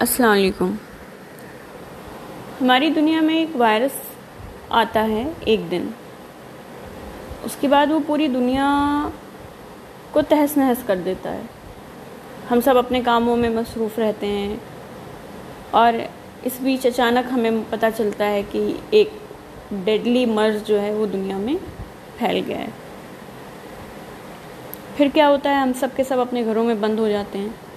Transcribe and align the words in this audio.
السلام 0.00 0.30
علیکم۔ 0.30 0.72
ہماری 2.60 2.90
دنیا 2.90 3.20
میں 3.20 3.36
ایک 3.36 3.56
وائرس 3.56 3.90
آتا 4.68 5.08
ہے 5.08 5.24
ایک 5.40 5.70
دن۔ 5.70 5.86
اس 7.44 7.56
کے 7.60 7.68
بعد 7.68 7.86
وہ 7.86 8.00
پوری 8.06 8.28
دنیا 8.28 8.68
کو 10.10 10.22
تہس 10.22 10.56
نہس 10.56 10.82
کر 10.86 10.96
دیتا 10.96 11.32
ہے۔ 11.32 11.42
ہم 12.50 12.60
سب 12.60 12.78
اپنے 12.78 13.00
کاموں 13.00 13.36
میں 13.36 13.50
مصروف 13.50 13.98
رہتے 13.98 14.26
ہیں 14.26 14.56
اور 15.70 15.92
اس 16.42 16.52
بیچ 16.60 16.86
اچانک 16.86 17.32
ہمیں 17.32 17.50
پتہ 17.70 17.86
چلتا 17.96 18.30
ہے 18.30 18.42
کہ 18.50 18.72
ایک 18.90 19.08
ڈیڈلی 19.84 20.26
مرض 20.26 20.66
جو 20.66 20.82
ہے 20.82 20.92
وہ 20.92 21.06
دنیا 21.06 21.36
میں 21.36 21.54
پھیل 22.18 22.42
گیا 22.46 22.58
ہے۔ 22.58 22.68
پھر 24.96 25.08
کیا 25.14 25.28
ہوتا 25.28 25.50
ہے؟ 25.50 25.54
ہم 25.54 25.72
سب 25.80 25.88
کے 25.96 26.04
سب 26.04 26.20
اپنے 26.20 26.44
گھروں 26.44 26.64
میں 26.64 26.74
بند 26.74 26.98
ہو 26.98 27.08
جاتے 27.08 27.38
ہیں۔ 27.38 27.69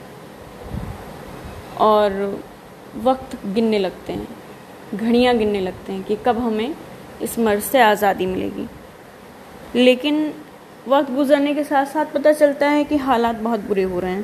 اور 1.84 2.36
وقت 3.04 3.35
گننے 3.58 3.80
لگتے 3.80 4.13
ہیں، 4.13 4.31
گھڑیاں 4.99 5.34
گننے 5.34 5.59
لگتے 5.59 5.94
ہیں 5.94 6.02
کہ 6.08 6.16
کب 6.23 6.35
ہمیں 6.45 6.70
اس 7.20 7.38
مرض 7.38 7.71
سے 7.71 7.81
آزادی 7.81 8.25
ملے 8.25 8.49
گی۔ 8.55 8.66
لیکن 9.73 10.31
وقت 10.88 11.17
گزرنے 11.17 11.53
کے 11.53 11.63
ساتھ 11.63 11.89
ساتھ 11.89 12.09
پتہ 12.13 12.30
چلتا 12.39 12.72
ہے 12.72 12.84
کہ 12.84 12.95
حالات 12.95 13.35
بہت 13.44 13.59
برے 13.67 13.84
ہو 13.84 14.02
رہے 14.02 14.11
ہیں۔ 14.11 14.22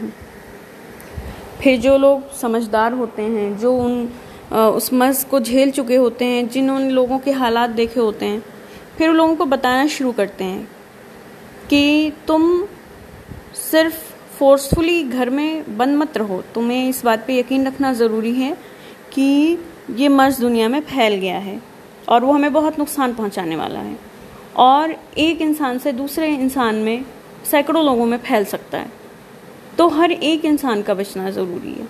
پھر 1.59 1.77
جو 1.77 1.97
لوگ 1.97 2.19
سمجھدار 2.33 2.91
ہوتے 2.91 3.21
ہیں، 3.21 3.53
جو 3.59 3.81
ان 3.81 4.05
اس 4.51 4.93
مرض 4.93 5.25
کو 5.25 5.39
جھیل 5.39 5.71
چکے 5.71 5.97
ہوتے 5.97 6.25
ہیں 6.25 6.43
جنہوں 6.43 6.79
نے 6.79 6.89
لوگوں 6.89 7.19
کے 7.19 7.31
حالات 7.31 7.77
دیکھے 7.77 8.01
ہوتے 8.01 8.27
ہیں، 8.27 8.39
پھر 8.97 9.13
لوگوں 9.13 9.35
کو 9.35 9.45
بتانا 9.45 9.87
شروع 9.87 10.11
کرتے 10.15 10.43
ہیں 10.43 10.61
کہ 11.67 12.09
تم 12.25 12.65
صرف 13.53 14.08
فورسفلی 14.39 15.05
گھر 15.11 15.29
میں 15.29 15.61
بند 15.77 15.95
مت 15.95 16.17
رہو۔ 16.17 16.41
تمہیں 16.53 16.89
اس 16.89 17.05
بات 17.05 17.27
پہ 17.27 17.33
یقین 17.33 17.67
رکھنا 17.67 17.93
ضروری 17.93 18.41
ہے 18.41 18.53
کہ 19.09 19.55
یہ 19.95 20.09
مرض 20.09 20.41
دنیا 20.41 20.67
میں 20.67 20.79
پھیل 20.87 21.13
گیا 21.21 21.45
ہے 21.45 21.57
اور 22.05 22.21
وہ 22.21 22.35
ہمیں 22.35 22.49
بہت 22.49 22.79
نقصان 22.79 23.13
پہنچانے 23.17 23.55
والا 23.55 23.83
ہے۔ 23.83 23.93
اور 24.53 24.89
ایک 25.15 25.35
انسان 25.39 25.79
سے 25.79 25.91
دوسرے 25.91 26.29
انسان 26.29 26.75
میں 26.75 26.99
سینکڑوں 27.45 27.83
لوگوں 27.83 28.05
میں 28.05 28.17
پھیل 28.23 28.45
سکتا 28.45 28.79
ہے۔ 28.79 28.85
تو 29.75 29.97
ہر 29.97 30.11
ایک 30.19 30.39
انسان 30.43 30.81
کا 30.81 30.93
بچنا 30.93 31.29
ضروری 31.29 31.73
ہے۔ 31.79 31.85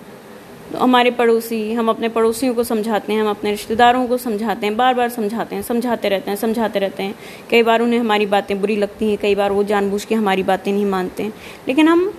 تو 0.72 0.84
ہمارے 0.84 1.10
پڑوسی، 1.10 1.76
ہم 1.76 1.88
اپنے 1.88 2.08
پڑوسیوں 2.08 2.54
کو 2.54 2.62
سمجھاتے 2.62 3.12
ہیں، 3.12 3.20
ہم 3.20 3.26
اپنے 3.26 3.52
رشتہ 3.52 3.74
داروں 3.74 4.06
کو 4.06 4.18
سمجھاتے 4.18 4.66
ہیں، 4.66 4.74
بار 4.74 4.94
بار 4.94 5.08
سمجھاتے 5.08 5.54
ہیں، 5.54 5.62
سمجھاتے 5.62 6.10
رہتے 6.10 6.30
ہیں، 6.30 6.36
سمجھاتے 6.36 6.80
رہتے 6.80 7.02
ہیں۔ 7.02 7.12
کئی 7.48 7.62
بار 7.62 7.80
انہیں 7.80 8.00
ہماری 8.00 8.26
باتیں 8.26 8.56
بری 8.56 8.74
لگتی 8.74 9.08
ہیں، 9.08 9.16
کئی 9.20 9.34
بار 9.34 9.50
وہ 9.50 9.62
جان 9.62 9.88
بوجھ 9.88 10.06
کے 10.06 10.14
ہماری 10.14 10.42
باتیں 10.42 10.72
نہیں 10.72 10.84
مانتے۔ 10.84 11.22
ہیں 11.22 11.30
لیکن 11.66 11.88
ہم 11.88 12.10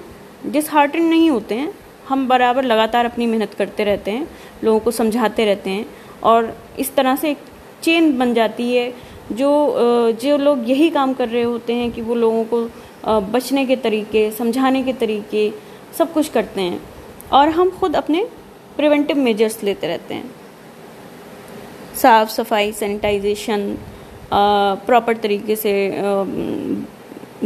ڈس 0.45 0.73
ہارٹن 0.73 1.03
نہیں 1.03 1.29
ہوتے 1.29 1.55
ہیں۔ 1.55 1.71
ہم 2.09 2.27
برابر 2.27 2.63
لگاتار 2.63 3.05
اپنی 3.05 3.25
محنت 3.27 3.57
کرتے 3.57 3.85
رہتے 3.85 4.11
ہیں، 4.11 4.25
لوگوں 4.61 4.79
کو 4.79 4.91
سمجھاتے 4.91 5.45
رہتے 5.45 5.69
ہیں 5.69 5.83
اور 6.19 6.43
اس 6.77 6.89
طرح 6.89 7.15
سے 7.21 7.27
ایک 7.27 7.37
چین 7.81 8.11
بن 8.11 8.33
جاتی 8.33 8.77
ہے 8.77 8.91
جو 9.29 9.77
جو 10.19 10.37
لوگ 10.37 10.57
یہی 10.65 10.89
کام 10.89 11.13
کر 11.13 11.27
رہے 11.33 11.43
ہوتے 11.43 11.73
ہیں 11.73 11.89
کہ 11.95 12.01
وہ 12.01 12.15
لوگوں 12.15 12.43
کو 12.49 12.67
بچنے 13.31 13.65
کے 13.65 13.75
طریقے، 13.75 14.29
سمجھانے 14.37 14.83
کے 14.83 14.91
طریقے 14.99 15.49
سب 15.93 16.05
کچھ 16.13 16.31
کرتے 16.31 16.61
ہیں۔ 16.61 16.77
اور 17.29 17.47
ہم 17.47 17.69
خود 17.79 17.95
اپنے 17.95 18.23
پریونٹیو 18.75 19.15
میجرس 19.15 19.63
لیتے 19.63 19.87
رہتے 19.87 20.13
ہیں۔ 20.13 20.23
صاف 21.95 22.31
صفائی 22.31 22.71
سینیٹائزیشن 22.71 23.75
پراپر 24.85 25.13
طریقے 25.21 25.55
سے 25.55 26.01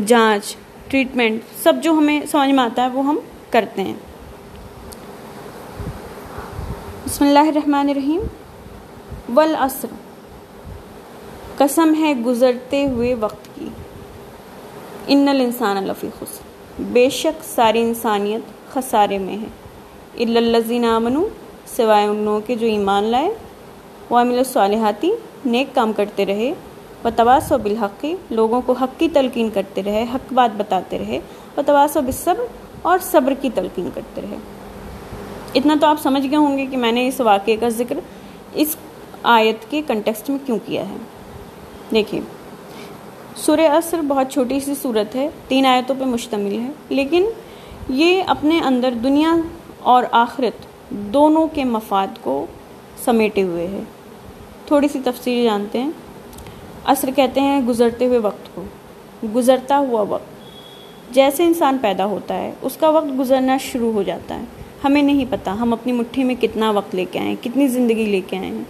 جانچ 0.05 0.55
ٹریٹمنٹ 0.95 1.41
سب 1.63 1.81
جو 1.83 1.91
ہمیں 1.91 2.19
سمجھ 2.25 2.49
میں 2.49 2.63
آتا 2.63 2.83
ہے 2.83 2.89
وہ 2.89 3.03
ہم 3.05 3.17
کرتے 3.49 3.83
ہیں 3.83 3.93
بسم 7.05 7.23
اللہ 7.25 7.47
الرحمن 7.47 7.89
الرحیم 7.89 8.19
والعصر 9.35 9.87
قسم 11.57 11.93
ہے 11.99 12.13
گزرتے 12.25 12.85
ہوئے 12.87 13.13
وقت 13.19 13.49
کی 13.55 13.67
ان 15.07 15.27
الانسان 15.27 15.83
لفی 15.83 16.09
خسر 16.19 16.81
بے 16.93 17.07
شک 17.13 17.43
ساری 17.45 17.81
انسانیت 17.81 18.73
خسارے 18.73 19.17
میں 19.17 19.37
ہے 19.37 20.23
الزین 20.37 20.85
امن 20.85 21.21
سوائے 21.67 22.07
ان 22.07 22.23
لوگوں 22.25 22.39
کے 22.47 22.55
جو 22.55 22.67
ایمان 22.67 23.03
لائے 23.07 23.29
وہ 24.09 24.17
عامل 24.17 24.37
الصالحاتی 24.37 25.11
نیک 25.47 25.75
کام 25.75 25.93
کرتے 25.93 26.25
رہے 26.25 26.53
و 27.05 27.09
تواس 27.15 27.51
و 27.51 27.57
بالحقی 27.57 28.15
لوگوں 28.29 28.61
کو 28.65 28.73
حق 28.73 28.99
کی 28.99 29.09
تلقین 29.13 29.49
کرتے 29.53 29.83
رہے، 29.83 30.05
حق 30.13 30.33
بات 30.33 30.55
بتاتے 30.57 30.97
رہے 30.99 31.19
و 31.57 31.61
تواس 31.65 31.97
و 31.97 32.01
بالصبر 32.01 32.43
اور 32.81 32.99
صبر 33.01 33.33
کی 33.41 33.49
تلقین 33.55 33.89
کرتے 33.93 34.21
رہے۔ 34.21 34.35
اتنا 35.55 35.75
تو 35.81 35.87
آپ 35.87 36.01
سمجھ 36.01 36.27
گئے 36.27 36.37
ہوں 36.37 36.57
گے 36.57 36.65
کہ 36.65 36.77
میں 36.77 36.91
نے 36.91 37.07
اس 37.07 37.21
واقعے 37.21 37.55
کا 37.55 37.69
ذکر 37.69 37.99
اس 38.53 38.75
آیت 39.23 39.71
کے 39.71 39.81
کنٹیکسٹ 39.87 40.29
میں 40.29 40.37
کیوں 40.45 40.57
کیا 40.65 40.89
ہے۔ 40.89 40.95
دیکھیے، 41.91 42.21
سورہ 43.35 43.67
عصر 43.71 44.01
بہت 44.01 44.31
چھوٹی 44.31 44.59
سی 44.59 44.73
صورت 44.81 45.15
ہے، 45.15 45.29
تین 45.47 45.65
آیتوں 45.65 45.95
پہ 45.99 46.05
مشتمل 46.05 46.59
ہے، 46.59 46.71
لیکن 46.89 47.25
یہ 47.89 48.23
اپنے 48.27 48.59
اندر 48.59 48.93
دنیا 49.03 49.35
اور 49.79 50.03
آخرت 50.11 50.65
دونوں 50.89 51.47
کے 51.53 51.63
مفاد 51.63 52.07
کو 52.21 52.45
سمیٹے 53.05 53.43
ہوئے 53.43 53.67
ہے۔ 53.67 53.79
تھوڑی 54.65 54.87
سی 54.87 54.99
تفصیل 55.03 55.43
جانتے 55.43 55.81
ہیں۔ 55.81 55.91
عصر 56.85 57.09
کہتے 57.15 57.41
ہیں 57.41 57.61
گزرتے 57.61 58.05
ہوئے 58.05 58.17
وقت 58.17 58.55
کو، 58.55 58.63
گزرتا 59.35 59.77
ہوا 59.77 60.01
وقت۔ 60.01 61.13
جیسے 61.13 61.43
انسان 61.43 61.77
پیدا 61.81 62.05
ہوتا 62.05 62.35
ہے، 62.35 62.51
اس 62.61 62.77
کا 62.77 62.89
وقت 62.89 63.19
گزرنا 63.19 63.57
شروع 63.57 63.93
ہو 63.93 64.03
جاتا 64.03 64.39
ہے۔ 64.39 64.43
ہمیں 64.83 65.01
نہیں 65.01 65.25
پتہ 65.29 65.49
ہم 65.49 65.73
اپنی 65.73 65.93
مٹھی 65.93 66.23
میں 66.23 66.35
کتنا 66.35 66.71
وقت 66.71 66.95
لے 66.95 67.05
کے 67.11 67.19
آئیں 67.19 67.35
کتنی 67.41 67.67
زندگی 67.67 68.05
لے 68.05 68.21
کے 68.27 68.37
آئے 68.37 68.47
ہیں۔ 68.47 68.63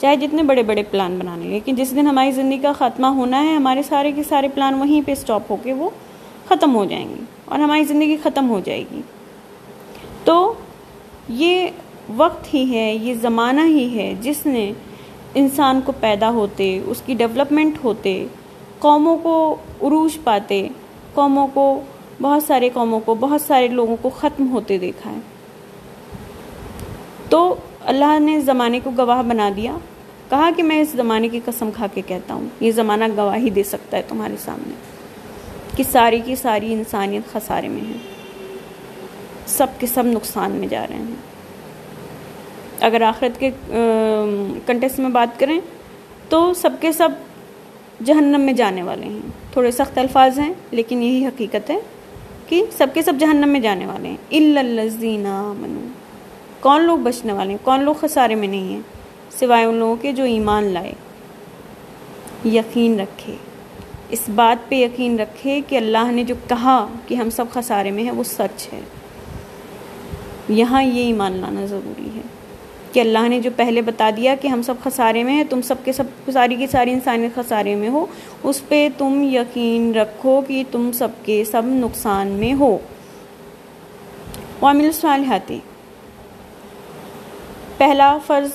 چاہے 0.00 0.16
جتنے 0.16 0.42
بڑے 0.42 0.62
بڑے 0.62 0.82
پلان 0.82 1.18
بنانے 1.18 1.44
لیکن 1.44 1.74
جس 1.74 1.90
دن 1.90 2.06
ہماری 2.06 2.32
زندگی 2.32 2.58
کا 2.58 2.72
خاتمہ 2.72 3.06
ہونا 3.06 3.42
ہے، 3.42 3.56
ہمارے 3.56 3.82
سارے 3.82 4.12
کے 4.12 4.22
سارے 4.22 4.48
پلان 4.48 4.74
وہیں 4.74 5.02
پہ 5.06 5.12
اسٹاپ 5.12 5.42
ہو 5.50 5.56
کے 5.62 5.72
وہ 5.72 5.90
ختم 6.48 6.74
ہو 6.74 6.84
جائیں 6.84 7.08
گے 7.08 7.14
اور 7.44 7.58
ہماری 7.58 7.84
زندگی 7.84 8.16
ختم 8.22 8.50
ہو 8.50 8.60
جائے 8.64 8.84
گی۔ 8.92 9.00
تو 10.24 10.54
یہ 11.28 11.66
وقت 12.16 12.54
ہی 12.54 12.74
ہے، 12.74 12.94
یہ 12.94 13.14
زمانہ 13.14 13.60
ہی 13.60 13.98
ہے 13.98 14.14
جس 14.20 14.46
نے 14.46 14.72
انسان 15.34 15.80
کو 15.84 15.92
پیدا 16.00 16.30
ہوتے، 16.30 16.80
اس 16.86 17.02
کی 17.06 17.14
ڈیولپمنٹ 17.14 17.84
ہوتے، 17.84 18.26
قوموں 18.78 19.16
کو 19.16 19.56
عروج 19.82 20.18
پاتے، 20.24 20.68
قوموں 21.14 21.48
کو، 21.54 21.80
بہت 22.20 22.42
سارے 22.42 22.70
قوموں 22.74 23.00
کو، 23.00 23.14
بہت 23.14 23.40
سارے 23.40 23.68
لوگوں 23.68 23.96
کو 24.02 24.10
ختم 24.10 24.50
ہوتے 24.50 24.78
دیکھا 24.78 25.10
ہے۔ 25.10 25.18
تو 27.28 27.54
اللہ 27.84 28.18
نے 28.18 28.40
زمانے 28.40 28.80
کو 28.84 28.90
گواہ 28.98 29.22
بنا 29.22 29.50
دیا۔ 29.56 29.76
کہا 30.30 30.50
کہ 30.56 30.62
میں 30.62 30.80
اس 30.80 30.88
زمانے 30.88 31.28
کی 31.28 31.40
قسم 31.44 31.70
کھا 31.76 31.86
کے 31.94 32.02
کہتا 32.06 32.34
ہوں، 32.34 32.46
یہ 32.60 32.70
زمانہ 32.70 33.04
گواہی 33.16 33.50
دے 33.50 33.62
سکتا 33.62 33.96
ہے 33.96 34.02
تمہارے 34.08 34.36
سامنے 34.44 34.74
کہ 35.76 35.84
ساری 35.92 36.20
کی 36.24 36.36
ساری 36.36 36.72
انسانیت 36.72 37.32
خسارے 37.32 37.68
میں 37.68 37.80
ہے 37.80 37.96
سب 39.46 39.66
کے 39.78 39.86
سب 39.86 40.06
نقصان 40.06 40.50
میں 40.50 40.68
جا 40.68 40.86
رہے 40.86 40.96
ہیں۔ 40.96 41.39
اگر 42.80 43.02
آخرت 43.02 43.40
کے 43.40 43.50
کنٹیکس 44.66 44.98
میں 44.98 45.10
بات 45.10 45.40
کریں، 45.40 45.60
تو 46.28 46.54
سب 46.54 46.70
کے 46.80 46.92
سب 46.92 47.08
جہنم 48.04 48.40
میں 48.40 48.52
جانے 48.52 48.82
والے 48.82 49.06
ہیں۔ 49.06 49.18
تھوڑے 49.52 49.70
سخت 49.70 49.98
الفاظ 49.98 50.38
ہیں، 50.38 50.54
لیکن 50.70 51.02
یہی 51.02 51.26
حقیقت 51.26 51.70
ہے 51.70 51.78
کہ 52.46 52.64
سب 52.78 52.86
کے 52.94 53.02
سب 53.02 53.12
جہنم 53.20 53.48
میں 53.48 53.60
جانے 53.60 53.86
والے 53.86 54.08
ہیں۔ 54.08 54.16
الزینہ 54.30 55.52
منو 55.56 55.80
کون 56.60 56.82
لوگ 56.82 56.98
بچنے 56.98 57.32
والے 57.32 57.50
ہیں؟ 57.50 57.58
کون 57.62 57.82
لوگ 57.82 57.94
خسارے 57.94 58.34
میں 58.34 58.48
نہیں 58.48 58.72
ہیں؟ 58.72 58.80
سوائے 59.38 59.64
ان 59.64 59.74
لوگوں 59.74 59.96
کے 59.96 60.12
جو 60.12 60.24
ایمان 60.24 60.64
لائے۔ 60.64 60.92
یقین 62.44 63.00
رکھے۔ 63.00 63.36
اس 64.08 64.20
بات 64.34 64.68
پہ 64.68 64.74
یقین 64.74 65.20
رکھے 65.20 65.60
کہ 65.68 65.76
اللہ 65.76 66.12
نے 66.12 66.24
جو 66.24 66.34
کہا 66.48 66.86
کہ 67.08 67.14
ہم 67.14 67.30
سب 67.30 67.44
خسارے 67.52 67.90
میں 67.90 68.04
ہیں، 68.04 68.10
وہ 68.10 68.22
سچ 68.22 68.72
ہے۔ 68.72 68.80
یہاں 70.48 70.82
یہ 70.82 71.02
ایمان 71.02 71.32
لانا 71.32 71.64
ضروری 71.64 72.08
ہے۔ 72.16 72.20
کہ 72.92 73.00
اللہ 73.00 73.28
نے 73.28 73.40
جو 73.40 73.50
پہلے 73.56 73.82
بتا 73.82 74.10
دیا 74.16 74.34
کہ 74.34 74.48
ہم 74.48 74.62
سب 74.62 74.74
خسارے 74.84 75.22
میں 75.22 75.34
ہیں، 75.34 75.44
تم 75.44 75.62
سب 75.62 75.74
کے 75.84 75.92
سب 75.92 76.30
ساری 76.32 76.54
کی 76.54 76.66
ساری 76.66 76.90
انسانیت 76.90 77.34
خسارے 77.34 77.74
میں 77.74 77.88
ہو، 77.88 78.06
اس 78.42 78.68
پہ 78.68 78.88
تم 78.98 79.22
یقین 79.22 79.94
رکھو 79.94 80.40
کہ 80.40 80.64
تم 80.70 80.92
سب 80.92 81.08
کے 81.24 81.44
سب 81.44 81.62
نقصان 81.64 82.28
میں 82.28 82.54
ہو۔ 82.54 82.78
وامل 84.60 84.92
صالحاتی۔ 84.92 85.58
پہلا 87.76 88.18
فرض، 88.26 88.50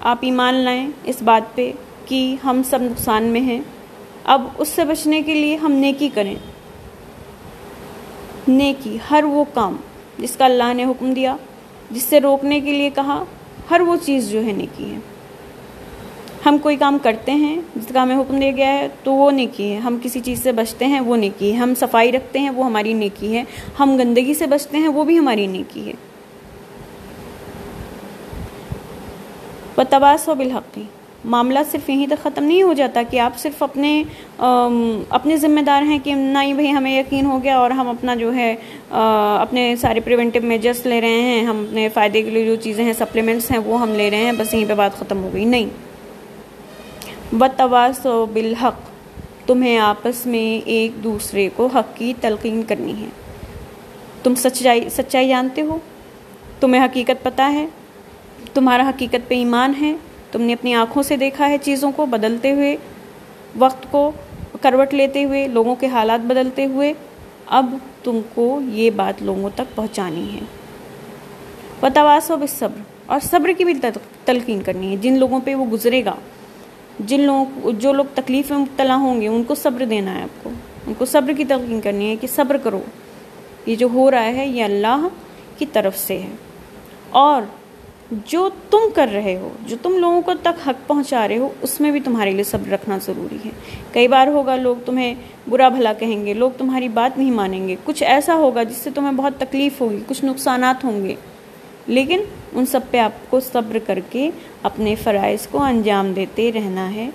آپ 0.00 0.18
ایمان 0.20 0.54
لائیں 0.54 0.88
اس 1.04 1.22
بات 1.22 1.56
پہ 1.56 1.72
کہ 2.06 2.36
ہم 2.44 2.62
سب 2.70 2.82
نقصان 2.82 3.22
میں 3.22 3.40
ہیں۔ 3.40 3.60
اب 4.24 4.46
اس 4.58 4.68
سے 4.68 4.84
بچنے 4.84 5.22
کے 5.22 5.34
لیے 5.34 5.56
ہم 5.56 5.72
نیکی 5.72 6.08
کریں۔ 6.14 6.34
نیکی، 8.48 8.98
ہر 9.10 9.24
وہ 9.24 9.44
کام 9.54 9.76
جس 10.18 10.36
کا 10.36 10.44
اللہ 10.44 10.74
نے 10.74 10.84
حکم 10.84 11.12
دیا، 11.12 11.36
جس 11.90 12.02
سے 12.02 12.20
روکنے 12.20 12.60
کے 12.60 12.72
لیے 12.72 12.90
کہا 12.90 13.24
ہر 13.70 13.80
وہ 13.80 13.96
چیز 14.02 14.30
جو 14.30 14.44
ہے 14.44 14.52
نیکی 14.52 14.92
ہے۔ 14.92 14.98
ہم 16.46 16.58
کوئی 16.58 16.76
کام 16.76 16.98
کرتے 17.02 17.32
ہیں، 17.32 17.60
جس 17.76 17.94
کا 17.94 18.02
ہمیں 18.02 18.16
حکم 18.16 18.40
دیا 18.40 18.50
گیا 18.50 18.72
ہے، 18.72 18.88
تو 19.02 19.12
وہ 19.12 19.30
نیکی 19.30 19.72
ہے۔ 19.72 19.78
ہم 19.78 19.98
کسی 20.02 20.20
چیز 20.20 20.42
سے 20.42 20.52
بچتے 20.52 20.86
ہیں، 20.86 21.00
وہ 21.00 21.16
نیکی 21.16 21.52
ہے۔ 21.52 21.56
ہم 21.56 21.74
صفائی 21.80 22.12
رکھتے 22.12 22.38
ہیں، 22.38 22.50
وہ 22.50 22.64
ہماری 22.64 22.92
نیکی 22.92 23.36
ہے۔ 23.36 23.44
ہم 23.80 23.96
گندگی 23.96 24.34
سے 24.34 24.46
بچتے 24.46 24.76
ہیں، 24.76 24.88
وہ 24.88 25.04
بھی 25.04 25.18
ہماری 25.18 25.46
نیکی 25.46 25.88
ہے۔ 25.88 25.92
و 29.76 29.82
تباس 29.90 30.28
و 30.28 30.34
بالحقی 30.34 30.82
معاملہ 31.24 31.58
صرف 31.70 31.90
یہیں 31.90 32.06
تک 32.06 32.22
ختم 32.22 32.44
نہیں 32.44 32.62
ہو 32.62 32.72
جاتا 32.72 33.02
کہ 33.10 33.20
آپ 33.20 33.38
صرف 33.38 33.62
اپنے 33.62 34.04
اپنے 35.08 35.36
ذمہ 35.36 35.60
دار 35.60 35.82
ہیں 35.82 35.98
کہ 36.04 36.14
نہیں 36.14 36.52
بھائی 36.52 36.72
ہمیں 36.72 37.00
یقین 37.00 37.26
ہو 37.26 37.42
گیا 37.42 37.58
اور 37.58 37.70
ہم 37.70 37.88
اپنا 37.88 38.14
جو 38.14 38.34
ہے 38.34 38.54
اپنے 39.40 39.76
سارے 39.76 40.00
پریونٹیو 40.00 40.42
میجرس 40.42 40.86
لے 40.86 41.00
رہے 41.00 41.20
ہیں، 41.20 41.44
ہم 41.44 41.64
اپنے 41.68 41.88
فائدے 41.88 42.22
کے 42.22 42.30
لیے 42.30 42.46
جو 42.46 42.56
چیزیں 42.56 42.84
ہیں 42.84 42.92
سپلیمنٹس 42.92 43.50
ہیں، 43.50 43.58
وہ 43.58 43.80
ہم 43.80 43.94
لے 43.94 44.10
رہے 44.10 44.16
ہیں، 44.16 44.32
بس 44.32 44.54
یہیں 44.54 44.64
پہ 44.68 44.74
بات 44.74 44.98
ختم 44.98 45.22
ہو 45.22 45.30
گئی۔ 45.32 45.44
نہیں۔ 45.44 45.66
و 47.32 47.46
تواس 47.56 48.06
و 48.06 48.26
بالحق، 48.26 48.74
تمہیں 49.46 49.78
آپس 49.78 50.26
میں 50.26 50.68
ایک 50.68 51.04
دوسرے 51.04 51.48
کو 51.56 51.66
حق 51.66 51.96
کی 51.96 52.12
تلقین 52.20 52.62
کرنی 52.62 52.92
ہے۔ 53.00 53.08
تم 54.22 54.34
سچائی 54.34 54.88
سچائی 54.90 55.28
جانتے 55.28 55.62
ہو؟ 55.62 55.78
تمہیں 56.60 56.84
حقیقت 56.84 57.24
پتہ 57.24 57.42
ہے؟ 57.42 57.66
تمہارا 58.54 58.88
حقیقت 58.88 59.28
پہ 59.28 59.34
ایمان 59.34 59.72
ہے؟ 59.80 59.94
تم 60.32 60.42
نے 60.42 60.52
اپنی 60.52 60.74
آنکھوں 60.74 61.02
سے 61.02 61.16
دیکھا 61.16 61.48
ہے 61.48 61.58
چیزوں 61.58 61.92
کو 61.96 62.06
بدلتے 62.06 62.52
ہوئے، 62.52 62.76
وقت 63.58 63.86
کو 63.90 64.12
کروٹ 64.60 64.94
لیتے 64.94 65.24
ہوئے، 65.24 65.48
لوگوں 65.48 65.74
کے 65.74 65.86
حالات 65.86 66.24
بدلتے 66.24 66.66
ہوئے۔ 66.66 66.94
اب 67.46 67.74
تم 68.04 68.20
کو 68.34 68.60
یہ 68.64 68.90
بات 68.90 69.22
لوگوں 69.22 69.50
تک 69.54 69.76
پہنچانی 69.76 70.34
ہے۔ 70.34 70.40
بتواس 71.80 72.30
و 72.30 72.46
صبر 72.48 72.82
اور 73.06 73.20
صبر 73.22 73.50
کی 73.58 73.64
بھی 73.64 73.74
تلقین 74.24 74.60
کرنی 74.60 74.90
ہے۔ 74.90 74.96
جن 74.96 75.18
لوگوں 75.18 75.40
پہ 75.44 75.54
وہ 75.54 75.64
گزرے 75.64 76.04
گا، 76.04 76.14
جن 77.00 77.20
لوگوں 77.20 77.72
جو 77.72 77.92
لوگ 77.92 78.04
تکلیف 78.14 78.50
میں 78.50 78.58
مبتلا 78.58 78.94
ہوں 78.94 79.20
گے، 79.20 79.28
ان 79.28 79.44
کو 79.44 79.54
صبر 79.54 79.84
دینا 79.84 80.18
ہے 80.18 80.22
آپ 80.22 80.44
کو۔ 80.44 80.50
ان 80.86 80.94
کو 80.98 81.04
صبر 81.04 81.32
کی 81.36 81.44
تلقین 81.44 81.80
کرنی 81.80 82.10
ہے 82.10 82.16
کہ 82.16 82.26
صبر 82.26 82.56
کرو۔ 82.56 82.80
یہ 83.66 83.76
جو 83.76 83.88
ہو 83.92 84.10
رہا 84.10 84.24
ہے، 84.24 84.46
یہ 84.46 84.64
اللہ 84.64 85.08
کی 85.58 85.66
طرف 85.66 85.98
سے 85.98 86.18
ہے۔ 86.18 86.30
اور 87.10 87.42
جو 88.10 88.50
تم 88.70 88.78
کر 88.94 89.08
رہے 89.12 89.36
ہو، 89.36 89.48
جو 89.66 89.76
تم 89.82 89.98
لوگوں 89.98 90.22
کو 90.22 90.32
تک 90.42 90.68
حق 90.68 90.88
پہنچا 90.88 91.28
رہے 91.28 91.38
ہو، 91.38 91.48
اس 91.62 91.80
میں 91.80 91.90
بھی 91.90 92.00
تمہارے 92.00 92.30
لیے 92.30 92.44
صبر 92.44 92.70
رکھنا 92.70 92.98
ضروری 92.98 93.36
ہے۔ 93.44 93.50
کئی 93.92 94.08
بار 94.08 94.26
ہوگا، 94.26 94.56
لوگ 94.56 94.76
تمہیں 94.86 95.14
برا 95.48 95.68
بھلا 95.68 95.92
کہیں 95.92 96.26
گے، 96.26 96.34
لوگ 96.34 96.50
تمہاری 96.58 96.88
بات 96.88 97.18
نہیں 97.18 97.30
مانیں 97.30 97.68
گے۔ 97.68 97.76
کچھ 97.84 98.02
ایسا 98.02 98.34
ہوگا 98.34 98.62
جس 98.62 98.76
سے 98.76 98.90
تمہیں 98.94 99.12
بہت 99.12 99.32
تکلیف 99.38 99.80
ہوگی، 99.80 100.00
کچھ 100.08 100.24
نقصانات 100.24 100.84
ہوں 100.84 101.04
گے۔ 101.04 101.14
لیکن 101.86 102.20
ان 102.52 102.66
سب 102.66 102.80
پہ 102.90 102.98
آپ 102.98 103.30
کو 103.30 103.40
صبر 103.40 103.78
کر 103.86 103.98
کے 104.10 104.30
اپنے 104.62 104.94
فرائض 104.94 105.46
کو 105.46 105.62
انجام 105.62 106.12
دیتے 106.12 106.52
رہنا 106.52 106.94
ہے۔ 106.94 107.10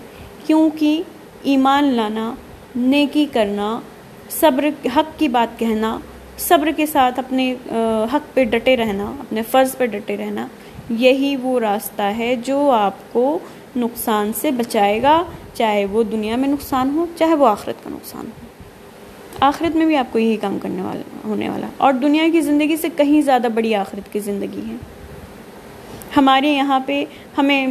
کیونکہ 0.45 1.03
ایمان 1.44 1.83
لانا، 1.83 2.33
نیکی 2.75 3.25
کرنا، 3.33 3.80
صبر، 4.30 4.69
حق 4.95 5.19
کی 5.19 5.27
بات 5.27 5.59
کہنا، 5.59 6.00
صبر 6.38 6.71
کے 6.77 6.86
ساتھ 6.86 7.19
اپنے 7.19 7.56
حق 8.13 8.33
پہ 8.33 8.44
ڈٹے 8.44 8.77
رہنا، 8.77 9.03
اپنے 9.19 9.42
فرض 9.51 9.77
پہ 9.77 9.86
ڈٹے 9.86 10.18
رہنا 10.18 10.47
یہی 10.90 11.36
وہ 11.36 11.60
راستہ 11.60 12.02
ہے 12.02 12.36
جو 12.36 12.72
آپ 12.72 13.14
کو 13.14 13.40
نقصان 13.76 14.32
سے 14.36 14.52
بچائے 14.52 15.02
گا، 15.02 15.24
چاہے 15.54 15.86
وہ 15.86 16.04
دنیا 16.04 16.36
میں 16.36 16.50
نقصان 16.50 16.90
ہو، 16.96 17.06
چاہے 17.16 17.34
وہ 17.34 17.48
آخرت 17.48 17.84
کا 17.84 17.90
نقصان 17.90 18.26
ہو۔ 18.26 18.46
آخرت 19.40 19.76
میں 19.76 19.86
بھی 19.86 19.96
آپ 19.96 20.14
کو 20.14 20.20
یہی 20.20 20.36
کام 20.36 20.58
کرنے 20.62 20.82
والا، 20.82 21.02
ہونے 21.26 21.50
والا۔ 21.50 21.68
اور 21.78 21.94
دنیا 21.94 22.24
کی 22.32 22.42
زندگی 22.42 22.78
سے 22.78 22.88
کہیں 22.98 23.22
زیادہ 23.22 23.48
بڑی 23.56 23.76
آخرت 23.76 24.14
کی 24.14 24.20
زندگی 24.20 24.62
ہے۔ 24.70 24.76
ہمارے 26.18 26.50
یہاں 26.50 26.80
پہ 26.86 27.06
ہمیں 27.38 27.68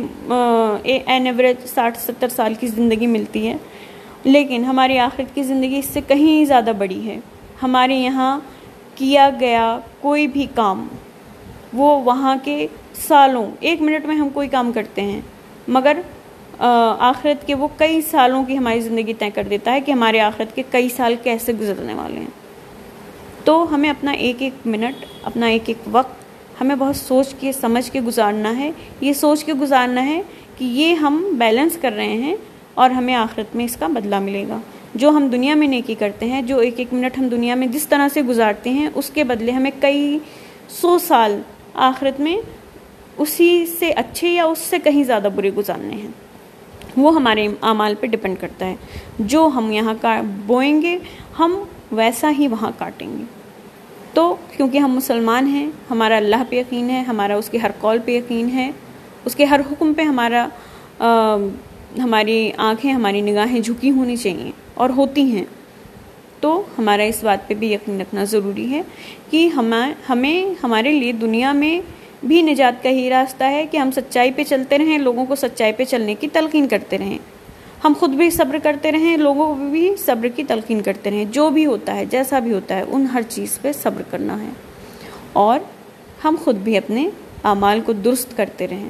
این 0.85 1.27
ایوریج 1.27 1.67
ساٹھ، 1.67 1.99
ستر 1.99 2.29
سال 2.29 2.55
کی 2.55 2.67
زندگی 2.67 3.07
ملتی 3.07 3.49
ہے۔ 3.49 3.57
لیکن 4.25 4.65
ہماری 4.65 4.99
آخرت 4.99 5.35
کی 5.35 5.43
زندگی 5.43 5.79
اس 5.79 5.85
سے 5.85 6.01
کہیں 6.07 6.45
زیادہ 6.45 6.73
بڑی 6.79 7.09
ہے۔ 7.09 7.21
ہمارے 7.63 7.97
یہاں 7.97 8.41
کیا 8.95 9.31
گیا 9.41 9.79
کوئی 10.01 10.27
بھی 10.27 10.47
کام، 10.55 10.89
وہ 11.73 12.03
وہاں 12.03 12.37
کے 12.45 12.67
سالوں، 12.97 13.47
ایک 13.61 13.83
منٹ 13.83 14.07
میں 14.07 14.17
ہم 14.17 14.29
کوئی 14.29 14.49
کام 14.49 14.73
کرتے 14.73 15.03
ہیں، 15.03 15.21
مگر 15.69 16.01
آخرت 16.59 17.47
کے 17.47 17.55
وہ 17.55 17.69
کئی 17.77 18.01
سالوں 18.01 18.45
کی 18.45 18.59
ہماری 18.59 18.81
زندگی 18.81 19.15
طے 19.15 19.31
کر 19.35 19.43
دیتا 19.51 19.73
ہے 19.73 19.81
کہ 19.81 19.93
ہمارے 19.93 20.21
آخرت 20.21 20.55
کے 20.57 20.63
کئی 20.71 20.89
سال 20.89 21.15
کیسے 21.23 21.53
گزرنے 21.53 21.95
والے 21.95 22.21
ہیں۔ 22.21 22.33
تو 23.45 23.75
ہمیں 23.75 23.91
اپنا 23.91 24.13
ایک 24.13 24.43
ایک 24.43 24.67
منٹ، 24.67 25.05
اپنا 25.23 25.47
ایک 25.47 25.63
ایک 25.67 25.89
وقت 25.91 26.61
ہمیں 26.61 26.77
بہت 26.77 26.97
سوچ 26.97 27.35
کے، 27.41 27.53
سمجھ 27.53 27.91
کے 27.93 28.01
گزارنا 28.01 28.57
ہے۔ 28.59 28.71
یہ 29.01 29.13
سوچ 29.13 29.45
کے 29.45 29.55
گزارنا 29.55 30.07
ہے 30.07 30.21
کہ 30.59 30.65
یہ 30.65 30.95
ہم 30.95 31.25
بیلنس 31.39 31.79
کر 31.81 31.93
رہے 31.93 32.17
ہیں 32.17 32.37
اور 32.75 32.91
ہمیں 32.91 33.15
آخرت 33.15 33.57
میں 33.57 33.65
اس 33.65 33.77
کا 33.77 33.87
بدلہ 33.87 34.19
ملے 34.19 34.45
گا۔ 34.49 34.59
جو 34.95 35.11
ہم 35.11 35.27
دنیا 35.29 35.55
میں 35.55 35.67
نیکی 35.67 35.95
کرتے 35.95 36.27
ہیں، 36.27 36.43
جو 36.43 36.59
ایک 36.59 36.75
ایک 36.77 36.93
منٹ 36.93 37.19
ہم 37.19 37.29
دنیا 37.29 37.55
میں 37.55 37.67
جس 37.67 37.87
طرح 37.87 38.09
سے 38.15 38.23
گزارتے 38.23 38.71
ہیں، 38.71 38.89
اس 38.95 39.11
کے 39.11 39.25
بدلے 39.25 39.53
ہمیں 39.53 39.71
کئی 39.81 40.19
سو 40.69 40.99
سال 40.99 41.41
آخرت 41.75 42.21
میں 42.21 42.37
اسی 43.19 43.67
سے 43.79 43.91
اچھے 43.91 44.29
یا 44.29 44.45
اس 44.45 44.59
سے 44.59 44.79
کہیں 44.79 45.05
زیادہ 45.05 45.29
برے 45.35 45.51
گزارنے 45.51 45.95
ہیں۔ 45.95 46.09
وہ 46.97 47.15
ہمارے 47.15 47.49
اعمال 47.63 47.95
پہ 48.01 48.07
ڈپینڈ 48.07 48.37
کرتا 48.41 48.67
ہے۔ 48.67 48.77
جو 49.19 49.51
ہم 49.55 49.73
یہاں 49.73 49.95
کا 50.01 50.21
بوئیں 50.47 50.83
گے، 50.83 50.99
ہم 51.39 51.57
ویسا 51.93 52.33
ہی 52.39 52.49
وہاں 52.49 52.71
کاٹیں 52.79 53.19
گے۔ 53.19 53.25
تو 54.13 54.37
کیونکہ 54.57 54.79
ہم 54.79 54.93
مسلمان 54.93 55.47
ہیں، 55.47 55.71
ہمارا 55.91 56.17
اللہ 56.17 56.43
پہ 56.49 56.57
یقین 56.57 56.91
ہے، 56.91 57.01
ہمارا 57.01 57.37
اس 57.37 57.49
کے 57.49 57.59
ہر 57.59 57.71
قول 57.81 57.99
پہ 58.05 58.19
یقین 58.19 58.51
ہے، 58.55 58.71
اس 59.25 59.37
کے 59.37 59.45
ہر 59.45 59.61
حکم 59.61 59.95
پہ 59.95 60.03
ہمارا 60.03 60.49
ہماری 61.99 62.51
آنکھیں، 62.57 62.93
ہماری 62.93 63.21
نگاہیں 63.21 63.61
جھکی 63.61 63.91
ہونی 63.91 64.17
چاہیے 64.17 64.51
اور 64.75 64.91
ہوتی 64.91 65.23
ہیں۔ 65.23 65.45
تو 66.41 66.63
ہمارا 66.79 67.03
اس 67.03 67.25
بات 67.25 67.49
پہ 67.49 67.55
بھی 67.55 67.73
یقین 67.73 68.01
رکھنا 68.01 68.25
ضروری 68.25 68.71
ہے 68.71 68.83
کہ 69.31 69.49
ہمیں 69.49 69.95
ہمیں، 70.09 70.55
ہمارے 70.63 70.91
لیے 70.91 71.13
دنیا 71.13 71.53
میں 71.53 71.81
بھی 72.25 72.43
نجات 72.43 72.83
کا 72.83 72.89
ہی 72.89 73.11
راستہ 73.11 73.45
ہے 73.45 73.67
کہ 73.71 73.77
ہم 73.77 73.91
سچائی 73.91 74.31
پہ 74.31 74.45
چلتے 74.45 74.79
رہیں، 74.79 74.99
لوگوں 74.99 75.27
کو 75.27 75.35
سچائی 75.35 75.73
پہ 75.73 75.85
چلنے 75.85 76.15
کی 76.15 76.29
تلقین 76.33 76.69
کرتے 76.69 76.99
رہیں۔ 76.99 77.19
ہم 77.85 77.93
خود 78.01 78.11
بھی 78.11 78.31
صبر 78.31 78.59
کرتے 78.63 78.93
رہیں، 78.93 79.17
لوگوں 79.17 79.55
کو 79.55 79.65
بھی 79.71 79.97
صبر 79.97 80.29
کی 80.29 80.45
تلقین 80.45 80.81
کرتے 80.81 81.11
رہیں۔ 81.11 81.25
جو 81.25 81.51
بھی 81.51 81.67
ہوتا 81.67 81.97
ہے، 81.97 82.05
جیسا 82.05 82.39
بھی 82.39 82.53
ہوتا 82.53 82.77
ہے، 82.77 82.85
ان 82.89 83.07
ہر 83.07 83.23
چیز 83.29 83.61
پہ 83.61 83.73
صبر 83.73 84.03
کرنا 84.11 84.43
ہے۔ 84.43 84.49
اور 85.33 85.61
ہم 86.25 86.35
خود 86.45 86.57
بھی 86.57 86.77
اپنے 86.77 87.09
اعمال 87.45 87.81
کو 87.81 87.93
درست 87.93 88.37
کرتے 88.37 88.69
رہیں۔ 88.69 88.89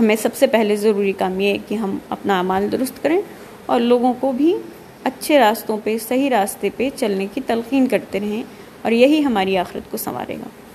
ہمیں 0.00 0.16
سب 0.16 0.34
سے 0.34 0.46
پہلے 0.46 0.76
ضروری 0.76 1.12
کام 1.12 1.40
یہ 1.40 1.48
ہے 1.48 1.58
کہ 1.68 1.74
ہم 1.74 1.98
اپنا 2.08 2.38
اعمال 2.38 2.72
درست 2.72 3.02
کریں 3.02 3.20
اور 3.66 3.80
لوگوں 3.80 4.14
کو 4.20 4.32
بھی 4.32 4.56
اچھے 5.04 5.38
راستوں 5.38 5.76
پہ، 5.84 5.96
صحیح 6.08 6.30
راستے 6.30 6.68
پہ 6.76 6.88
چلنے 6.96 7.26
کی 7.34 7.40
تلقین 7.46 7.86
کرتے 7.86 8.20
رہیں 8.20 8.42
اور 8.82 8.92
یہی 8.92 9.24
ہماری 9.24 9.58
آخرت 9.58 9.90
کو 9.90 9.96
سنوارے 9.96 10.34
گا۔ 10.34 10.67